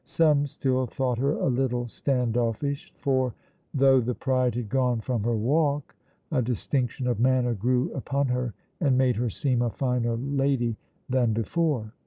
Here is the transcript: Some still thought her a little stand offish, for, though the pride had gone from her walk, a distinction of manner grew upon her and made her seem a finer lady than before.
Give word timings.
Some 0.03 0.47
still 0.47 0.87
thought 0.87 1.19
her 1.19 1.33
a 1.33 1.45
little 1.47 1.87
stand 1.87 2.35
offish, 2.35 2.91
for, 2.97 3.35
though 3.71 3.99
the 4.01 4.15
pride 4.15 4.55
had 4.55 4.67
gone 4.67 4.99
from 4.99 5.21
her 5.21 5.35
walk, 5.37 5.95
a 6.31 6.41
distinction 6.41 7.05
of 7.05 7.19
manner 7.19 7.53
grew 7.53 7.93
upon 7.93 8.25
her 8.29 8.55
and 8.79 8.97
made 8.97 9.17
her 9.17 9.29
seem 9.29 9.61
a 9.61 9.69
finer 9.69 10.17
lady 10.17 10.75
than 11.07 11.33
before. 11.33 11.93